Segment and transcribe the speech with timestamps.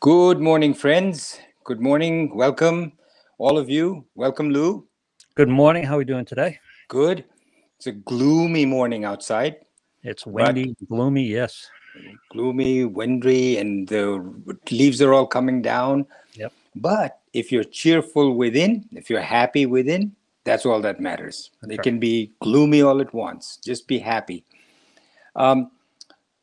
[0.00, 1.38] Good morning, friends.
[1.64, 2.34] Good morning.
[2.34, 2.92] Welcome,
[3.36, 4.06] all of you.
[4.14, 4.86] Welcome, Lou.
[5.34, 5.84] Good morning.
[5.84, 6.58] How are we doing today?
[6.88, 7.26] Good.
[7.76, 9.56] It's a gloomy morning outside.
[10.02, 11.24] It's windy, gloomy.
[11.24, 11.68] Yes.
[12.30, 14.24] Gloomy, wintry, and the
[14.70, 16.06] leaves are all coming down.
[16.32, 16.52] Yep.
[16.76, 21.50] But if you're cheerful within, if you're happy within, that's all that matters.
[21.60, 21.84] That's It right.
[21.84, 23.58] can be gloomy all at once.
[23.62, 24.44] Just be happy.
[25.36, 25.70] Um,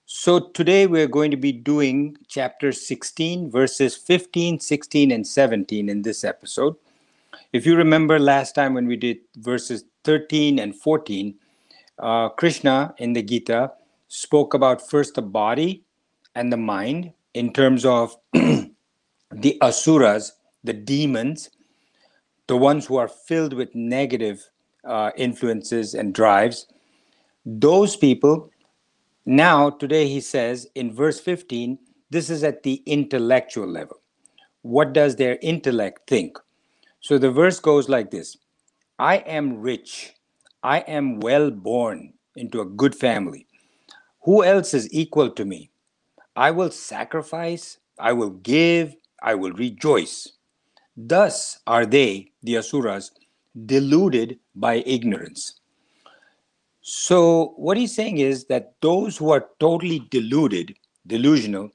[0.10, 6.02] so today we're going to be doing chapter 16, verses 15, 16, and 17 in
[6.02, 6.78] this episode.
[7.52, 11.36] If you remember last time when we did verses 13 and 14,
[12.00, 13.74] uh, Krishna in the Gita
[14.08, 15.84] spoke about first the body
[16.36, 20.32] and the mind in terms of the asuras,
[20.64, 21.50] the demons,
[22.48, 24.50] the ones who are filled with negative
[24.86, 26.66] uh, influences and drives.
[27.46, 28.52] Those people,
[29.28, 31.78] now today he says in verse 15,
[32.10, 34.00] this is at the intellectual level.
[34.62, 36.38] What does their intellect think?
[37.02, 38.38] So the verse goes like this
[38.98, 40.14] I am rich.
[40.64, 43.48] I am well born into a good family.
[44.24, 45.72] Who else is equal to me?
[46.38, 50.32] I will sacrifice, I will give, I will rejoice.
[50.96, 53.12] Thus are they, the Asuras,
[53.66, 55.57] deluded by ignorance.
[56.90, 60.74] So, what he's saying is that those who are totally deluded,
[61.06, 61.70] delusional,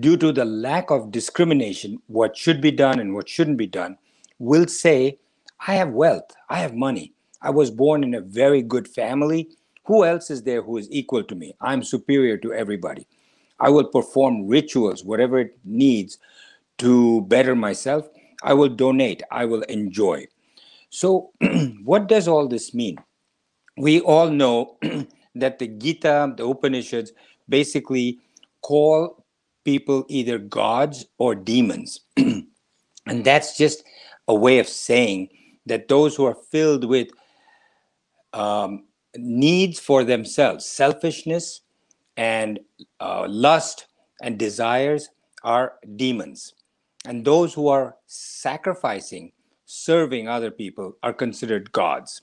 [0.00, 3.98] due to the lack of discrimination, what should be done and what shouldn't be done,
[4.40, 5.20] will say,
[5.68, 9.48] I have wealth, I have money, I was born in a very good family.
[9.84, 11.54] Who else is there who is equal to me?
[11.60, 13.06] I'm superior to everybody.
[13.60, 16.18] I will perform rituals, whatever it needs
[16.78, 18.08] to better myself.
[18.42, 20.26] I will donate, I will enjoy.
[20.90, 21.30] So,
[21.84, 22.98] what does all this mean?
[23.78, 24.76] We all know
[25.34, 27.12] that the Gita, the Upanishads,
[27.48, 28.18] basically
[28.62, 29.24] call
[29.64, 32.00] people either gods or demons.
[32.16, 32.44] and
[33.24, 33.84] that's just
[34.26, 35.28] a way of saying
[35.66, 37.08] that those who are filled with
[38.32, 38.84] um,
[39.16, 41.60] needs for themselves, selfishness
[42.16, 42.60] and
[43.00, 43.86] uh, lust
[44.22, 45.08] and desires
[45.44, 46.54] are demons.
[47.06, 49.32] And those who are sacrificing,
[49.66, 52.22] serving other people are considered gods.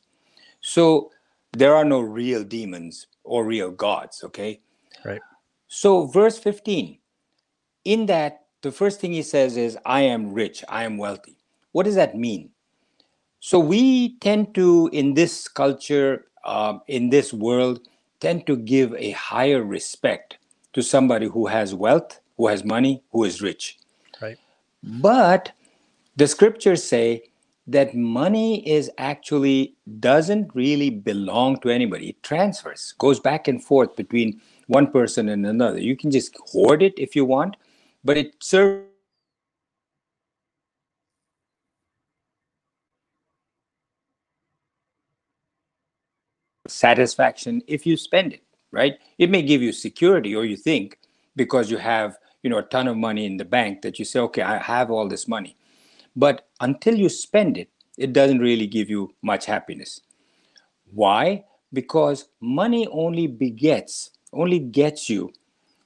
[0.61, 1.11] So
[1.57, 4.59] there are no real demons or real gods, okay?
[5.03, 5.21] Right.
[5.67, 6.97] So, verse 15,
[7.85, 11.37] in that, the first thing he says is, I am rich, I am wealthy.
[11.71, 12.49] What does that mean?
[13.39, 17.87] So, we tend to, in this culture, um, in this world,
[18.19, 20.37] tend to give a higher respect
[20.73, 23.77] to somebody who has wealth, who has money, who is rich.
[24.21, 24.37] Right.
[24.83, 25.51] But
[26.15, 27.23] the scriptures say
[27.67, 32.09] that money is actually doesn't really belong to anybody.
[32.09, 35.79] It transfers, goes back and forth between one person and another.
[35.79, 37.55] You can just hoard it if you want,
[38.03, 38.85] but it serves
[46.67, 48.97] satisfaction if you spend it, right?
[49.17, 50.99] It may give you security or you think
[51.35, 54.19] because you have, you know, a ton of money in the bank that you say,
[54.19, 55.57] okay, I have all this money.
[56.15, 60.01] But until you spend it, it doesn't really give you much happiness.
[60.91, 61.45] Why?
[61.73, 65.33] Because money only begets, only gets you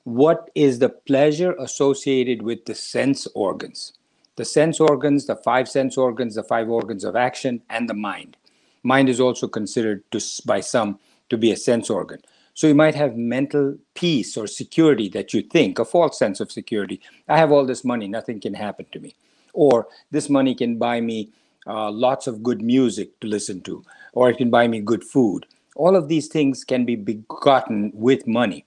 [0.04, 3.94] what is the pleasure associated with the sense organs.
[4.38, 8.38] The sense organs, the five sense organs, the five organs of action, and the mind.
[8.84, 12.22] Mind is also considered to, by some to be a sense organ.
[12.54, 16.52] So you might have mental peace or security that you think, a false sense of
[16.52, 17.02] security.
[17.28, 19.16] I have all this money, nothing can happen to me.
[19.54, 21.32] Or this money can buy me
[21.68, 23.84] uh, lots of good music to listen to,
[24.14, 25.46] or it can buy me good food.
[25.76, 28.66] All of these things can be begotten with money,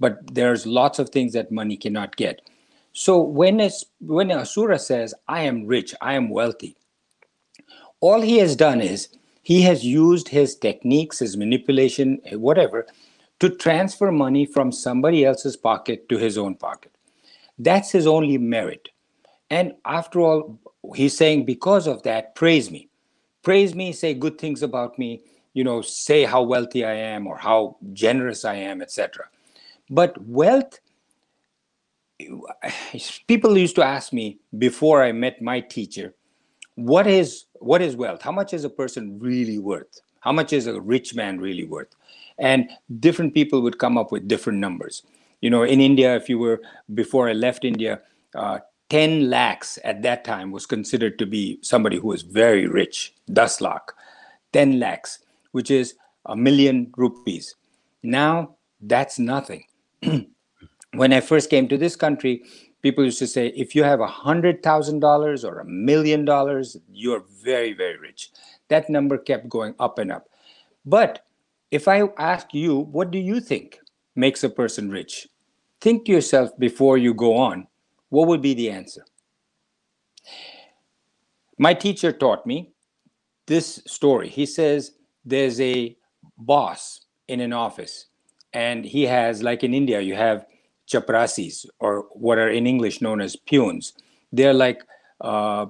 [0.00, 2.40] but there's lots of things that money cannot get.
[2.92, 6.76] So when a, when Asura says, I am rich, I am wealthy,
[8.00, 9.08] all he has done is
[9.42, 12.86] he has used his techniques, his manipulation, whatever,
[13.40, 16.92] to transfer money from somebody else's pocket to his own pocket.
[17.58, 18.88] That's his only merit.
[19.54, 20.58] And after all,
[20.96, 22.88] he's saying, because of that, praise me.
[23.44, 25.22] Praise me, say good things about me,
[25.52, 29.26] you know, say how wealthy I am or how generous I am, etc.
[29.88, 30.80] But wealth,
[33.28, 36.14] people used to ask me before I met my teacher,
[36.74, 38.22] what is what is wealth?
[38.22, 40.00] How much is a person really worth?
[40.18, 41.94] How much is a rich man really worth?
[42.38, 42.68] And
[42.98, 45.04] different people would come up with different numbers.
[45.40, 46.60] You know, in India, if you were
[46.92, 48.00] before I left India,
[48.34, 48.58] uh,
[48.94, 53.48] 10 lakhs at that time was considered to be somebody who was very rich, 10
[53.60, 53.92] lakh,
[54.52, 55.18] 10 lakhs,
[55.50, 55.94] which is
[56.26, 57.56] a million rupees.
[58.04, 59.64] Now that's nothing.
[60.94, 62.44] when I first came to this country,
[62.84, 66.76] People used to say, if you have a hundred thousand dollars or a million dollars,
[66.92, 68.30] you're very, very rich.
[68.68, 70.28] That number kept going up and up.
[70.84, 71.24] But
[71.70, 73.78] if I ask you, what do you think
[74.14, 75.26] makes a person rich?
[75.80, 77.66] Think to yourself before you go on,
[78.08, 79.04] what would be the answer?
[81.58, 82.72] My teacher taught me
[83.46, 84.28] this story.
[84.28, 84.92] He says
[85.24, 85.96] there's a
[86.36, 88.06] boss in an office,
[88.52, 90.46] and he has, like in India, you have
[90.88, 93.94] chaprasis, or what are in English known as peons.
[94.32, 94.82] They're like
[95.20, 95.66] uh,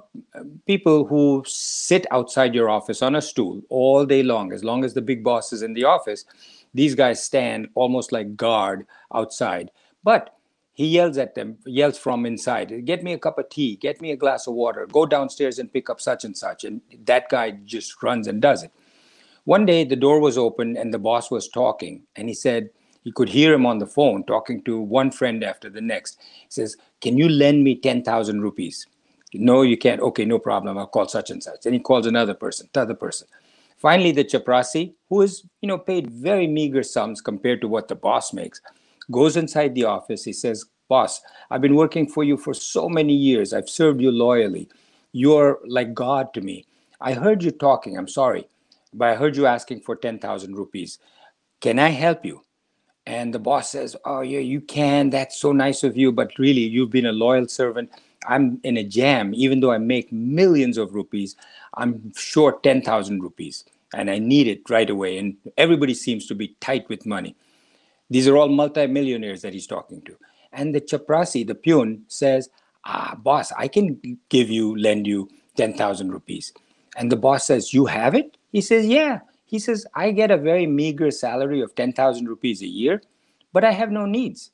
[0.67, 4.95] people who sit outside your office on a stool all day long, as long as
[4.95, 6.25] the big boss is in the office.
[6.73, 9.71] These guys stand almost like guard outside.
[10.03, 10.35] But
[10.75, 14.11] he yells at them, yells from inside, Get me a cup of tea, get me
[14.11, 16.65] a glass of water, go downstairs and pick up such and such.
[16.65, 18.73] And that guy just runs and does it.
[19.45, 22.71] One day the door was open and the boss was talking, and he said
[23.05, 26.19] he could hear him on the phone talking to one friend after the next.
[26.21, 28.87] He says, Can you lend me 10,000 rupees?
[29.33, 30.01] No, you can't.
[30.01, 30.79] Okay, no problem.
[30.79, 31.67] I'll call such and such.
[31.67, 33.29] And he calls another person, the other person.
[33.77, 37.95] Finally, the chaprasi, who is, you know, paid very meager sums compared to what the
[37.95, 38.61] boss makes,
[39.11, 40.25] goes inside the office.
[40.25, 43.53] He says, Boss, I've been working for you for so many years.
[43.53, 44.69] I've served you loyally.
[45.13, 46.67] You're like God to me.
[47.01, 47.97] I heard you talking.
[47.97, 48.47] I'm sorry,
[48.93, 50.99] but I heard you asking for 10,000 rupees.
[51.61, 52.43] Can I help you?
[53.07, 55.11] And the boss says, Oh, yeah, you can.
[55.11, 56.13] That's so nice of you.
[56.13, 57.91] But really, you've been a loyal servant.
[58.27, 59.35] I'm in a jam.
[59.35, 61.37] Even though I make millions of rupees,
[61.75, 65.19] I'm short 10,000 rupees and I need it right away.
[65.19, 67.37] And everybody seems to be tight with money.
[68.11, 70.17] These are all multimillionaires that he's talking to.
[70.53, 72.49] And the chaprasi, the peon, says,
[72.85, 76.53] Ah, boss, I can give you, lend you 10,000 rupees.
[76.97, 78.37] And the boss says, You have it?
[78.53, 79.21] He says, Yeah.
[79.47, 83.03] He says, I get a very meager salary of 10,000 rupees a year,
[83.53, 84.51] but I have no needs.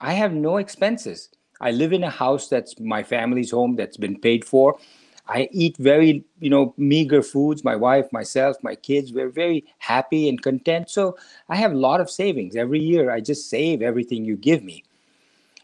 [0.00, 1.28] I have no expenses.
[1.60, 4.78] I live in a house that's my family's home that's been paid for.
[5.28, 7.64] I eat very, you know, meager foods.
[7.64, 10.90] My wife, myself, my kids, we're very happy and content.
[10.90, 11.16] So
[11.48, 12.56] I have a lot of savings.
[12.56, 14.84] Every year I just save everything you give me.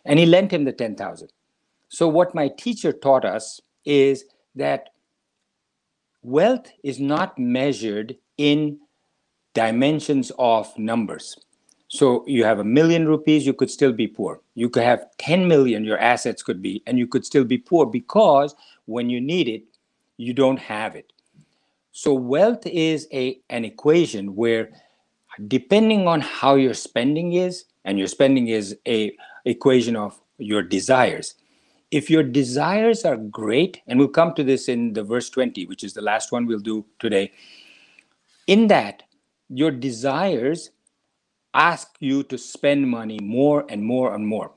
[0.04, 1.28] And he lent him the 10,000.
[1.88, 4.24] So what my teacher taught us is
[4.54, 4.90] that
[6.22, 8.78] wealth is not measured in
[9.54, 11.36] dimensions of numbers.
[11.88, 14.40] So you have a million rupees, you could still be poor.
[14.54, 17.86] You could have 10 million, your assets could be, and you could still be poor
[17.86, 18.54] because
[18.88, 19.64] when you need it,
[20.16, 21.12] you don't have it.
[21.92, 24.70] So wealth is a an equation where
[25.46, 31.34] depending on how your spending is, and your spending is a equation of your desires.
[31.90, 35.84] If your desires are great, and we'll come to this in the verse 20, which
[35.84, 37.32] is the last one we'll do today.
[38.46, 39.04] In that,
[39.48, 40.70] your desires
[41.54, 44.52] ask you to spend money more and more and more.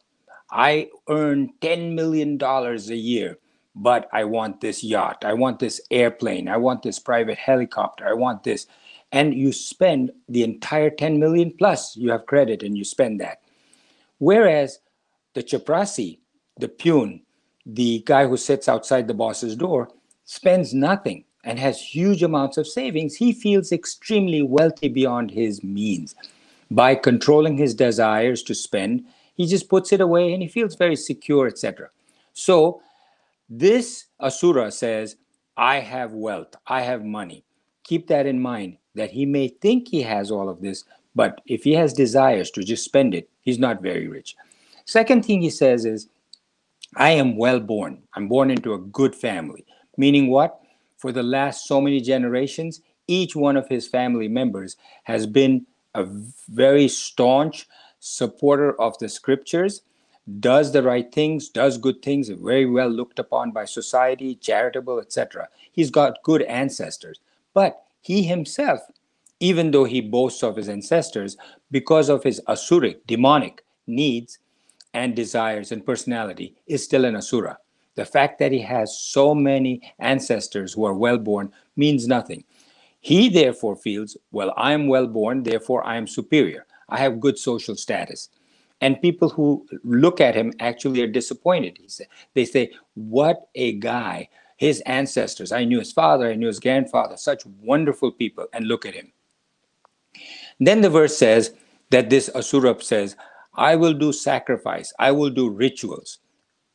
[0.52, 3.38] I earn $10 million a year,
[3.76, 5.24] but I want this yacht.
[5.26, 6.48] I want this airplane.
[6.48, 8.08] I want this private helicopter.
[8.08, 8.68] I want this.
[9.12, 13.42] And you spend the entire 10 million plus you have credit and you spend that.
[14.20, 14.80] Whereas
[15.34, 16.20] the chaprasi,
[16.58, 17.22] the peon,
[17.66, 19.90] the guy who sits outside the boss's door,
[20.26, 23.16] spends nothing and has huge amounts of savings.
[23.16, 26.16] He feels extremely wealthy beyond his means
[26.72, 29.06] by controlling his desires to spend
[29.36, 31.90] he just puts it away and he feels very secure etc
[32.34, 32.82] so
[33.54, 35.18] this asura says
[35.58, 36.56] i have wealth.
[36.66, 37.44] I have money.
[37.84, 41.64] Keep that in mind that he may think he has all of this but if
[41.66, 44.36] he has desires to just spend it he's not very rich.
[44.86, 46.08] Second thing he says is
[46.96, 48.02] i am well born.
[48.16, 49.66] I'm born into a good family.
[49.98, 50.62] Meaning what?
[50.98, 56.06] For the last so many generations each one of his family members has been a
[56.50, 57.68] very staunch
[58.00, 59.82] supporter of the scriptures,
[60.40, 65.48] does the right things, does good things, very well looked upon by society, charitable, etc.
[65.72, 67.20] He's got good ancestors.
[67.54, 68.82] But he himself,
[69.40, 71.38] even though he boasts of his ancestors,
[71.72, 74.40] because of his asuric, demonic needs
[74.94, 77.58] and desires and personality, is still an asura.
[77.96, 82.44] The fact that he has so many ancestors who are well born means nothing.
[83.02, 86.68] He therefore feels, well, I am well born, therefore I am superior.
[86.88, 88.30] I have good social status.
[88.82, 91.80] And people who look at him actually are disappointed.
[92.34, 94.30] They say, What a guy.
[94.58, 98.86] His ancestors, I knew his father, I knew his grandfather, such wonderful people, and look
[98.86, 99.12] at him.
[100.60, 101.56] Then the verse says
[101.90, 103.16] that this Asurap says,
[103.56, 106.20] I will do sacrifice, I will do rituals.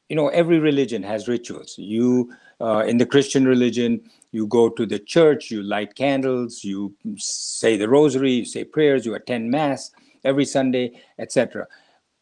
[0.08, 1.76] You know, every religion has rituals.
[1.78, 4.00] You, uh, in the Christian religion,
[4.32, 9.06] you go to the church, you light candles, you say the rosary, you say prayers,
[9.06, 9.92] you attend mass
[10.24, 11.66] every Sunday, etc.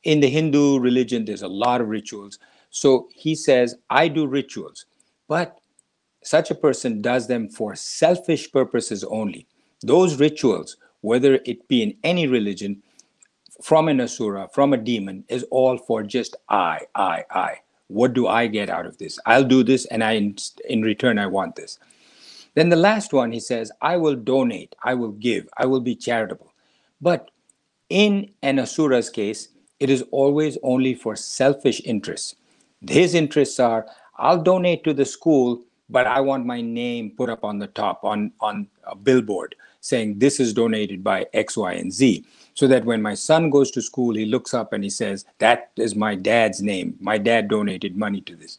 [0.04, 2.38] In the Hindu religion, there's a lot of rituals.
[2.70, 4.87] So he says, I do rituals,
[5.28, 5.58] but
[6.23, 9.46] such a person does them for selfish purposes only.
[9.82, 12.82] Those rituals, whether it be in any religion,
[13.62, 17.56] from an asura, from a demon, is all for just I, I, I.
[17.88, 19.18] What do I get out of this?
[19.26, 20.37] I'll do this, and I in,
[20.68, 21.78] in return I want this.
[22.54, 25.94] Then the last one, he says, I will donate, I will give, I will be
[25.94, 26.52] charitable.
[27.00, 27.30] But
[27.88, 29.49] in an asura's case,
[29.84, 32.36] it is always only for selfish interests.
[32.88, 33.86] His interests are,
[34.16, 38.02] I'll donate to the school, but I want my name put up on the top
[38.02, 42.24] on, on a billboard saying this is donated by X, Y, and Z.
[42.54, 45.72] So that when my son goes to school, he looks up and he says, That
[45.76, 46.96] is my dad's name.
[46.98, 48.56] My dad donated money to this.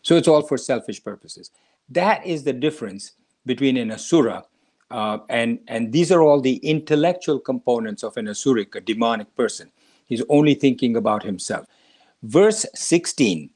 [0.00, 1.50] So it's all for selfish purposes.
[1.90, 3.12] That is the difference
[3.44, 4.44] between an asura
[4.90, 9.70] uh, and and these are all the intellectual components of an asuric, a demonic person.
[10.06, 11.66] He's only thinking about himself.
[12.22, 13.50] Verse 16.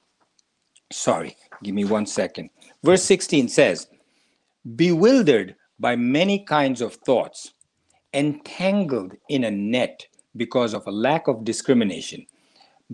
[0.90, 2.50] Sorry, give me one second.
[2.83, 3.88] Verse 16 says,
[4.76, 7.52] "Bewildered by many kinds of thoughts,
[8.14, 12.26] entangled in a net because of a lack of discrimination,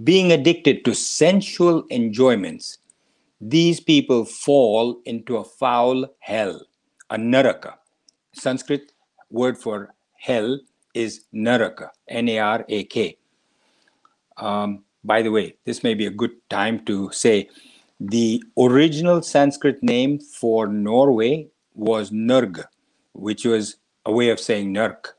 [0.02, 2.78] being addicted to sensual enjoyments."
[3.40, 6.66] These people fall into a foul hell,
[7.10, 7.78] a naraka
[8.34, 8.92] Sanskrit
[9.30, 10.58] word for hell
[10.94, 13.16] is Naraka, N A R A K.
[14.36, 17.48] Um, by the way, this may be a good time to say
[18.00, 22.64] the original Sanskrit name for Norway was Nurg,
[23.12, 23.76] which was
[24.06, 25.12] a way of saying Nurk.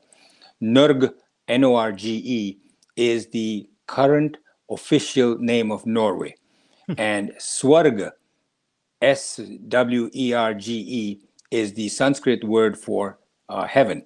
[0.62, 1.12] Nurg,
[1.48, 2.58] N O R G E,
[2.96, 4.36] is the current
[4.70, 6.34] official name of Norway.
[6.98, 8.12] and Swarga,
[9.02, 11.20] S W E R G E,
[11.50, 13.18] is the Sanskrit word for
[13.48, 14.04] uh, heaven.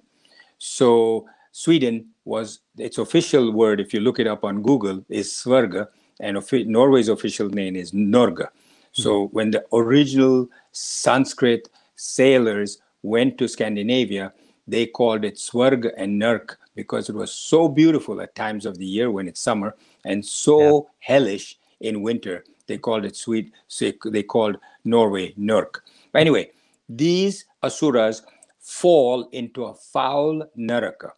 [0.57, 5.87] So Sweden was its official word, if you look it up on Google, is Svarga,
[6.19, 6.37] and
[6.67, 8.49] Norway's official name is Norga.
[8.91, 9.35] So mm-hmm.
[9.35, 14.33] when the original Sanskrit sailors went to Scandinavia,
[14.67, 18.85] they called it Swarg and Nurk because it was so beautiful at times of the
[18.85, 19.75] year when it's summer
[20.05, 20.81] and so yeah.
[20.99, 22.43] hellish in winter.
[22.67, 23.51] They called it sweet.
[23.67, 25.81] So they called Norway Nurk.
[26.11, 26.51] But anyway,
[26.87, 28.23] these asuras
[28.59, 31.13] fall into a foul naraka.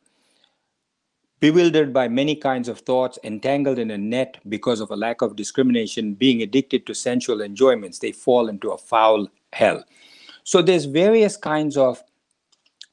[1.44, 5.36] Bewildered by many kinds of thoughts, entangled in a net because of a lack of
[5.36, 9.84] discrimination, being addicted to sensual enjoyments, they fall into a foul hell.
[10.46, 12.02] So there's various kinds of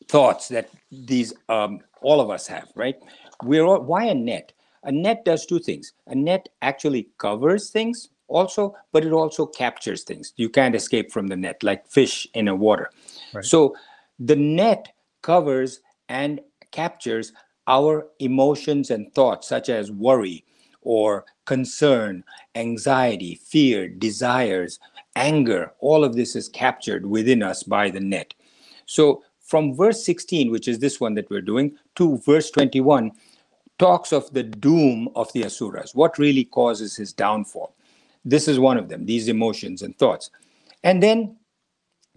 [0.09, 2.97] thoughts that these um, all of us have, right?
[3.45, 4.53] We're all, why a net?
[4.83, 5.93] A net does two things.
[6.09, 10.33] A net actually covers things also, but it also captures things.
[10.35, 12.91] You can't escape from the net, like fish in a water.
[13.33, 13.45] Right.
[13.45, 13.77] So
[14.19, 14.89] the net
[15.23, 16.41] covers and
[16.73, 17.33] captures
[17.71, 20.45] our emotions and thoughts, such as worry
[20.83, 22.25] or concern,
[22.57, 24.81] anxiety, fear, desires,
[25.15, 25.73] anger.
[25.79, 28.35] All of this is captured within us by the net.
[28.87, 33.13] So, from verse 16, which is this one that we're doing, to verse 21,
[33.79, 37.75] talks of the doom of the Asuras, what really causes his downfall.
[38.25, 40.31] This is one of them, these emotions and thoughts.
[40.83, 41.37] And then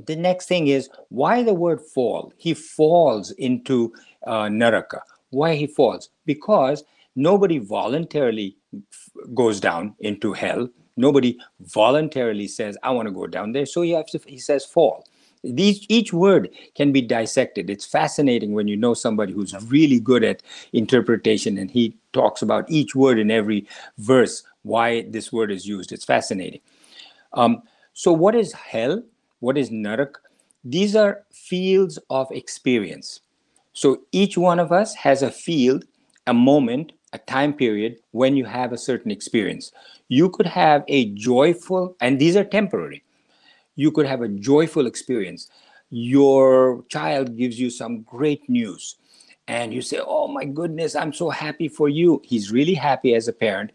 [0.06, 2.34] the next thing is why the word fall?
[2.38, 3.94] He falls into
[4.26, 5.02] uh, Naraka.
[5.34, 6.10] Why he falls?
[6.26, 6.84] Because
[7.16, 8.58] nobody voluntarily
[9.34, 10.70] goes down into hell.
[10.96, 13.66] Nobody voluntarily says, I want to go down there.
[13.66, 15.06] So he, to, he says, fall.
[15.44, 17.70] These, each word can be dissected.
[17.70, 22.70] It's fascinating when you know somebody who's really good at interpretation and he talks about
[22.70, 25.92] each word in every verse, why this word is used.
[25.92, 26.62] It's fascinating.
[27.34, 27.64] Um,
[27.94, 29.04] so, what is hell?
[29.44, 30.20] what is narak
[30.64, 33.20] these are fields of experience
[33.74, 35.86] so each one of us has a field
[36.28, 39.72] a moment a time period when you have a certain experience.
[40.10, 43.04] You could have a joyful and these are temporary.
[43.76, 45.48] You could have a joyful experience.
[45.92, 48.96] Your child gives you some great news
[49.48, 52.22] and you say oh my goodness i'm so happy for you.
[52.26, 53.72] He's really happy as a parent.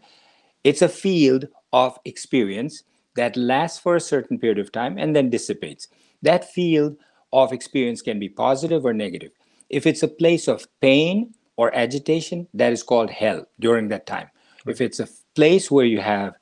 [0.63, 2.83] It's a field of experience
[3.15, 5.87] that lasts for a certain period of time and then dissipates.
[6.21, 6.97] That field
[7.31, 9.31] of experience can be positive or negative.
[9.69, 14.29] If it's a place of pain or agitation, that is called hell during that time.
[14.65, 14.73] Right.
[14.73, 16.33] If it's a place where you have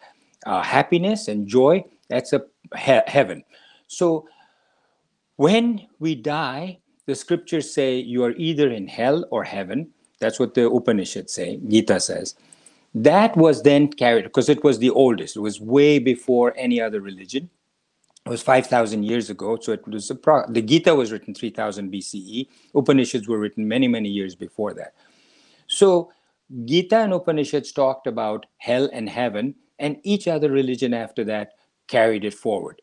[0.46, 2.42] uh, happiness and joy, that's a
[2.78, 3.44] he- heaven.
[3.88, 4.28] So
[5.36, 9.90] when we die, the scriptures say you are either in hell or heaven.
[10.20, 12.36] That's what the Upanishads say, Gita says.
[12.94, 15.36] That was then carried because it was the oldest.
[15.36, 17.50] It was way before any other religion.
[18.28, 19.58] It was 5,000 years ago.
[19.62, 22.48] So it was pro- the Gita was written 3000 BCE.
[22.76, 24.94] Upanishads were written many, many years before that.
[25.68, 26.12] So
[26.66, 31.54] Gita and Upanishads talked about hell and heaven and each other religion after that
[31.88, 32.82] carried it forward.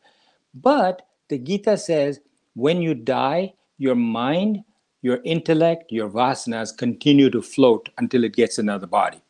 [0.53, 2.19] But the Gita says
[2.53, 4.63] when you die, your mind,
[5.01, 9.21] your intellect, your vasanas continue to float until it gets another body.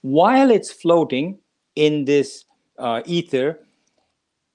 [0.00, 1.38] While it's floating
[1.76, 2.44] in this
[2.78, 3.60] uh, ether,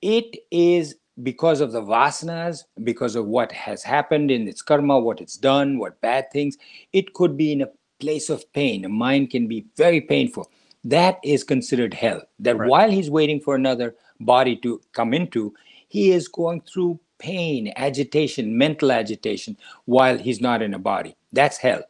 [0.02, 5.22] it is because of the vasanas, because of what has happened in its karma, what
[5.22, 6.58] it's done, what bad things,
[6.94, 7.70] it could be in a
[8.00, 8.86] place of pain.
[8.86, 10.52] A mind can be very painful.
[10.84, 12.22] That is considered hell.
[12.40, 12.70] That Right.
[12.70, 15.54] while he's waiting for another body to come into,
[15.88, 21.16] he is going through pain, agitation, mental agitation while he's not in a body.
[21.32, 21.84] That's hell.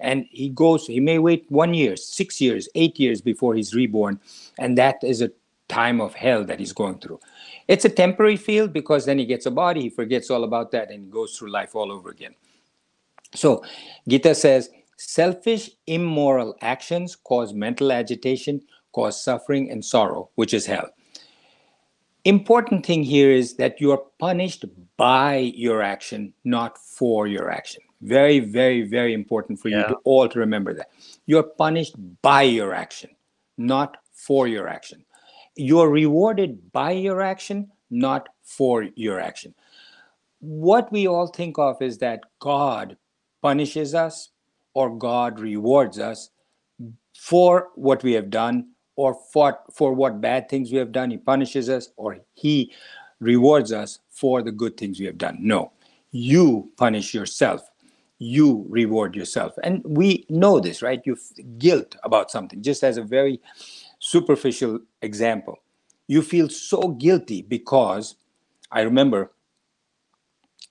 [0.00, 4.18] And he goes, he may wait one year, six years, eight years before he's reborn.
[4.58, 5.30] And that is a
[5.68, 7.20] time of hell that he's going through.
[7.70, 10.90] It's a temporary field because then he gets a body, he forgets all about that
[10.90, 12.34] and goes through life all over again.
[13.32, 13.62] So
[14.08, 18.60] Gita says selfish, immoral actions cause mental agitation,
[18.90, 20.90] cause suffering and sorrow, which is hell.
[22.24, 24.64] Important thing here is that you are punished
[24.96, 27.82] by your action, not for your action.
[28.02, 30.90] Very, very, very important for you to all to remember that.
[31.26, 33.10] You're punished by your action,
[33.56, 35.04] not for your action.
[35.56, 39.54] You're rewarded by your action, not for your action
[40.40, 42.96] what we all think of is that God
[43.42, 44.30] punishes us
[44.74, 46.30] or God rewards us
[47.16, 51.10] for what we have done or for, for what bad things we have done.
[51.10, 52.72] He punishes us or He
[53.20, 55.38] rewards us for the good things we have done.
[55.40, 55.72] No,
[56.10, 57.62] you punish yourself.
[58.18, 59.54] You reward yourself.
[59.62, 61.00] And we know this, right?
[61.04, 61.16] You
[61.58, 63.40] guilt about something, just as a very
[64.00, 65.60] superficial example.
[66.08, 68.16] You feel so guilty because
[68.72, 69.30] I remember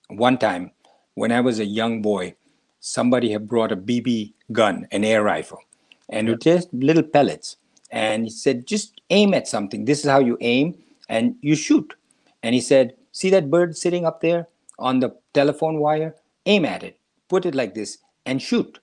[0.08, 0.72] one time
[1.14, 2.34] when I was a young boy,
[2.80, 5.60] somebody had brought a BB gun, an air rifle,
[6.08, 7.56] and it just little pellets.
[7.90, 9.84] And he said, just aim at something.
[9.84, 10.76] This is how you aim,
[11.08, 11.94] and you shoot.
[12.42, 16.14] And he said, see that bird sitting up there on the telephone wire?
[16.46, 18.78] Aim at it, put it like this, and shoot.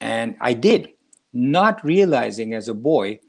[0.00, 0.90] And I did,
[1.32, 3.20] not realizing as a boy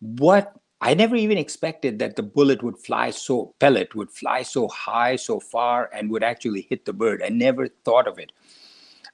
[0.00, 4.66] what I never even expected that the bullet would fly so pellet would fly so
[4.68, 7.22] high, so far, and would actually hit the bird.
[7.22, 8.32] I never thought of it.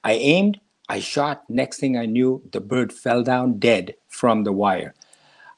[0.03, 1.43] I aimed, I shot.
[1.49, 4.95] Next thing I knew, the bird fell down dead from the wire.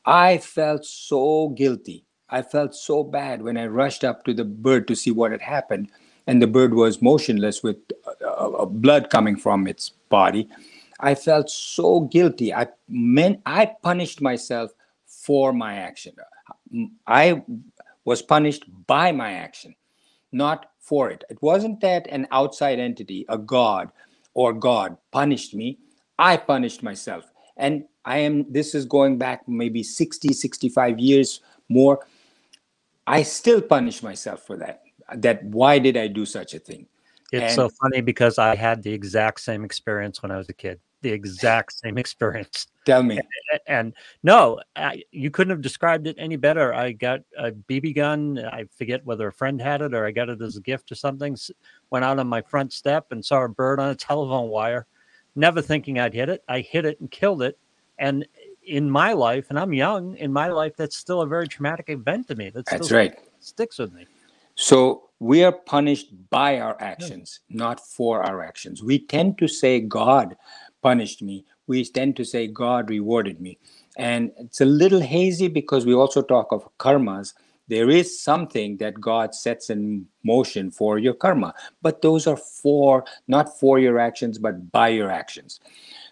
[0.06, 2.06] I felt so guilty.
[2.32, 5.42] I felt so bad when I rushed up to the bird to see what had
[5.42, 5.92] happened,
[6.26, 7.78] and the bird was motionless with
[8.24, 10.50] uh, uh, blood coming from its body.
[11.00, 12.54] I felt so guilty.
[12.54, 14.72] I meant I punished myself
[15.30, 16.16] for my action.
[17.06, 17.44] I
[18.04, 19.76] was punished by my action,
[20.32, 21.24] not for it.
[21.30, 23.92] It wasn't that an outside entity, a God
[24.34, 25.78] or God, punished me.
[26.18, 27.26] I punished myself.
[27.58, 32.00] And I am, this is going back maybe 60, 65 years more.
[33.06, 34.82] I still punish myself for that.
[35.14, 36.88] That why did I do such a thing?
[37.32, 40.54] It's And- so funny because I had the exact same experience when I was a
[40.54, 40.80] kid.
[41.02, 42.68] The exact same experience.
[42.86, 43.20] Tell me.
[43.54, 46.74] A- And no, I, you couldn't have described it any better.
[46.74, 48.40] I got a BB gun.
[48.40, 50.96] I forget whether a friend had it or I got it as a gift or
[50.96, 51.38] something.
[51.90, 54.88] Went out on my front step and saw a bird on a telephone wire,
[55.36, 56.44] never thinking I'd hit it.
[56.48, 57.58] I hit it and killed it.
[57.98, 58.26] And
[58.64, 62.28] in my life, and I'm young, in my life, that's still a very traumatic event
[62.28, 62.50] to me.
[62.50, 63.18] That That's right.
[63.40, 64.06] sticks with me.
[64.56, 68.84] So we are punished by our actions, not for our actions.
[68.84, 70.36] We tend to say God
[70.82, 71.46] punished me.
[71.68, 73.58] We tend to say God rewarded me.
[73.98, 77.34] And it's a little hazy because we also talk of karmas.
[77.68, 83.06] There is something that God sets in motion for your karma, but those are for,
[83.28, 85.60] not for your actions, but by your actions.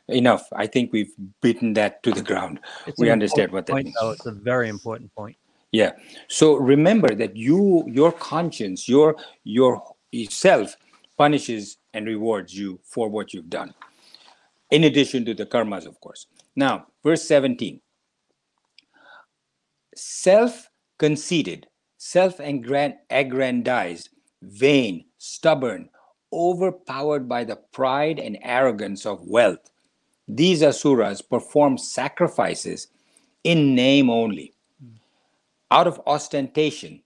[0.08, 0.48] Enough.
[0.54, 2.60] I think we've beaten that to the ground.
[2.86, 3.98] It's we understand what that point, means.
[4.00, 4.12] though.
[4.12, 5.36] It's a very important point.
[5.72, 5.92] Yeah.
[6.28, 9.84] So remember that you, your conscience, your your
[10.30, 10.78] self
[11.18, 13.74] punishes and rewards you for what you've done.
[14.70, 16.28] In addition to the karmas, of course.
[16.56, 17.80] Now, verse 17.
[19.96, 24.10] Self-conceited, self-aggrandized,
[24.42, 25.90] vain, stubborn,
[26.32, 29.72] overpowered by the pride and arrogance of wealth.
[30.28, 32.88] These asuras perform sacrifices
[33.44, 34.54] in name only
[35.72, 37.02] out of ostentation,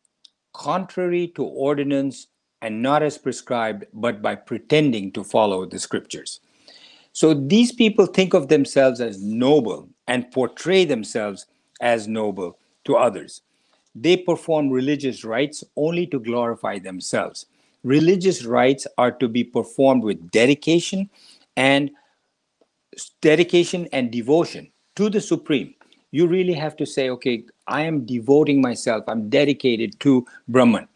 [0.54, 2.28] contrary to ordinance,
[2.62, 6.40] and not as prescribed, but by pretending to follow the scriptures.
[7.14, 11.46] So these people think of themselves as noble and portray themselves
[11.82, 13.42] as noble to others.
[13.94, 17.46] They perform religious rites only to glorify themselves.
[17.84, 21.10] Religious rites are to be performed with dedication
[21.58, 21.92] and
[23.22, 25.74] dedication and devotion to the supreme
[26.12, 30.88] you really have to say, okay, I am devoting myself, I'm dedicated to Brahman.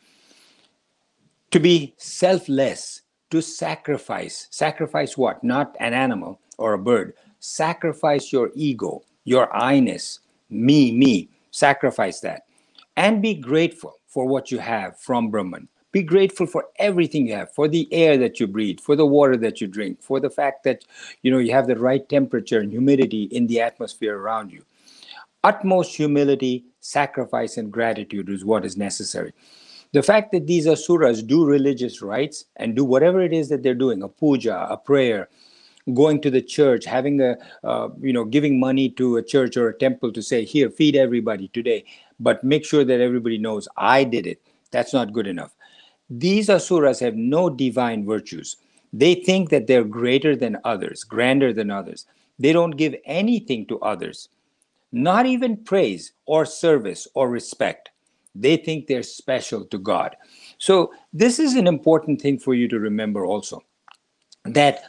[1.51, 3.01] To be selfless,
[3.31, 4.47] to sacrifice.
[4.51, 5.43] Sacrifice what?
[5.43, 7.13] Not an animal or a bird.
[7.39, 11.29] Sacrifice your ego, your I-ness, me, me.
[11.51, 12.43] Sacrifice that.
[12.97, 15.67] And be grateful for what you have from Brahman.
[15.91, 19.37] Be grateful for everything you have, for the air that you breathe, for the water
[19.37, 20.83] that you drink, for the fact that
[21.21, 24.65] you know you have the right temperature and humidity in the atmosphere around you.
[25.43, 29.31] Utmost humility, sacrifice, and gratitude is what is necessary.
[29.95, 33.73] The fact that these asuras do religious rites and do whatever it is that they're
[33.73, 35.29] doing, a puja, a prayer,
[35.93, 39.69] going to the church, having a, uh, you know, giving money to a church or
[39.69, 41.85] a temple to say, here, feed everybody today,
[42.19, 44.41] but make sure that everybody knows I did it.
[44.71, 45.55] That's not good enough.
[46.09, 48.57] These asuras have no divine virtues.
[48.91, 52.05] They think that they're greater than others, grander than others.
[52.37, 54.27] They don't give anything to others,
[54.91, 57.91] not even praise or service or respect.
[58.35, 60.15] They think they're special to God.
[60.57, 63.63] So, this is an important thing for you to remember also
[64.43, 64.83] that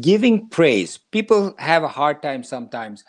[0.00, 3.04] giving praise, people have a hard time sometimes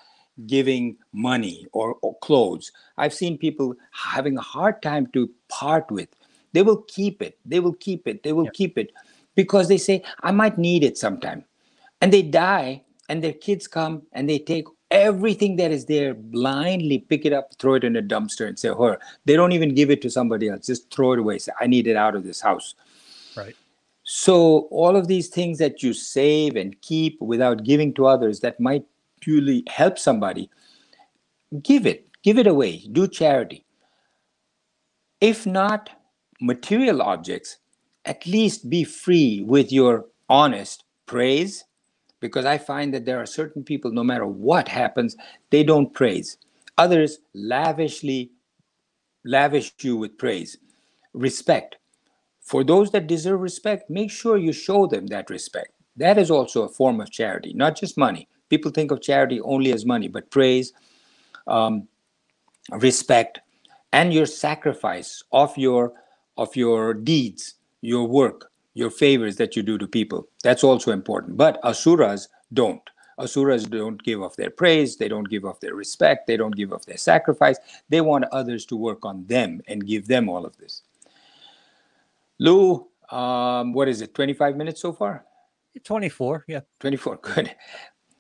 [0.48, 2.72] giving money or, or clothes.
[2.98, 6.10] I've seen people having a hard time to part with
[6.54, 7.38] they will keep it.
[7.46, 8.24] They will keep it.
[8.24, 8.52] They will yeah.
[8.54, 8.94] keep it
[9.36, 11.44] because they say, I might need it sometime.
[12.00, 17.00] And they die, and their kids come and they take everything that is there, blindly
[17.00, 19.90] pick it up, throw it in a dumpster, and say, "Her." They don't even give
[19.90, 20.68] it to somebody else.
[20.68, 21.40] Just throw it away.
[21.40, 22.76] Say, "I need it out of this house."
[23.36, 23.56] Right.
[24.04, 28.60] So all of these things that you save and keep without giving to others that
[28.60, 28.86] might
[29.22, 30.50] truly help somebody,
[31.62, 32.08] give it.
[32.22, 32.78] Give it away.
[32.92, 33.66] Do charity.
[35.20, 35.90] If not,
[36.42, 37.58] material objects,
[38.06, 41.64] at least be free with your honest praise.
[42.24, 45.18] Because I find that there are certain people, no matter what happens,
[45.50, 46.38] they don't praise.
[46.78, 48.32] Others lavishly
[49.26, 50.58] lavish you with praise.
[51.12, 51.76] Respect.
[52.40, 55.74] For those that deserve respect, make sure you show them that respect.
[55.98, 58.30] That is also a form of charity, not just money.
[58.48, 60.72] People think of charity only as money, but praise,
[61.46, 61.90] um,
[62.72, 63.42] respect,
[63.92, 65.92] and your sacrifice of your
[66.38, 70.28] of your deeds, your work, your favors that you do to people.
[70.44, 71.38] That's also important.
[71.38, 72.82] But asuras don't.
[73.20, 76.74] Asuras don't give off their praise, they don't give off their respect, they don't give
[76.74, 77.58] off their sacrifice.
[77.90, 80.82] They want others to work on them and give them all of this.
[82.40, 85.26] Lou, um, what is it, 25 minutes so far?
[85.84, 86.62] 24, yeah.
[86.80, 87.56] 24, good.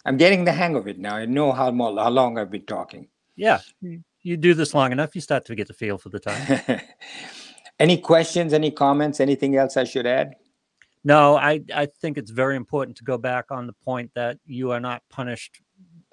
[0.06, 1.16] I'm getting the hang of it now.
[1.16, 3.08] I know how, how long I've been talking.
[3.36, 3.62] Yeah,
[4.22, 6.82] you do this long enough, you start to get the feel for the time.
[7.80, 10.36] Any questions, any comments, anything else I should add?
[11.04, 14.72] No, I, I think it's very important to go back on the point that you
[14.72, 15.62] are not punished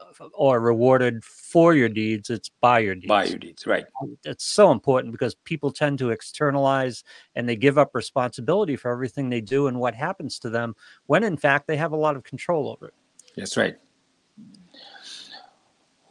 [0.00, 3.06] uh, or rewarded for your deeds, it's by your deeds.
[3.06, 3.84] By your deeds, right.
[4.24, 7.04] It's so important because people tend to externalize
[7.36, 10.74] and they give up responsibility for everything they do and what happens to them
[11.06, 12.94] when in fact they have a lot of control over it.
[13.36, 13.76] That's right.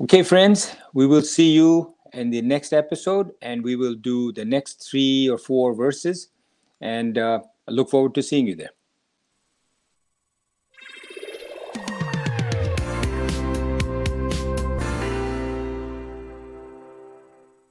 [0.01, 4.45] Okay, friends, we will see you in the next episode, and we will do the
[4.45, 6.29] next three or four verses.
[6.79, 8.71] And uh, I look forward to seeing you there.